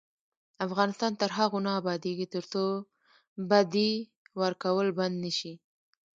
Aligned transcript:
افغانستان 0.65 1.11
تر 1.21 1.29
هغو 1.37 1.57
نه 1.65 1.71
ابادیږي، 1.79 2.25
ترڅو 2.33 2.63
بدی 3.49 3.91
ورکول 4.41 4.87
بند 4.97 5.15
نشي. 5.23 5.53